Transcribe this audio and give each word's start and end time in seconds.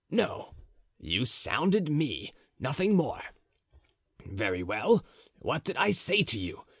No, 0.09 0.55
you 0.99 1.25
sounded 1.25 1.87
me, 1.87 2.33
nothing 2.57 2.95
more. 2.95 3.21
Very 4.25 4.63
well 4.63 5.05
what 5.37 5.63
did 5.63 5.77
I 5.77 5.91
say 5.91 6.23
to 6.23 6.39
you? 6.39 6.65